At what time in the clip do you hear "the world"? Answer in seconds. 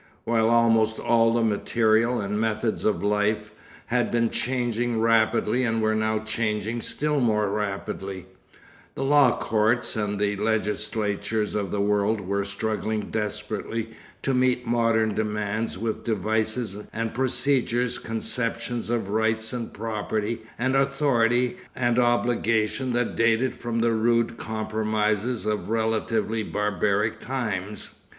11.69-12.19